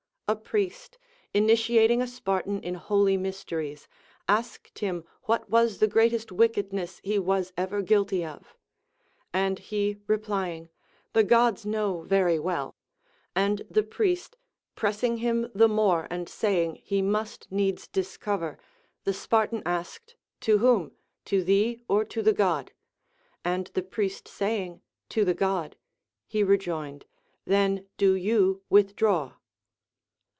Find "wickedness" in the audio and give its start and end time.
6.31-7.01